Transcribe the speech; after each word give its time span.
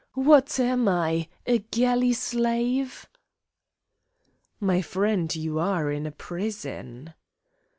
What 0.15 0.59
am 0.59 0.87
I, 0.87 1.27
a 1.45 1.59
galley 1.59 2.11
slave?" 2.13 3.05
"My 4.59 4.81
friend, 4.81 5.31
you 5.35 5.59
are 5.59 5.91
in 5.91 6.07
a 6.07 6.11
prison." 6.11 7.13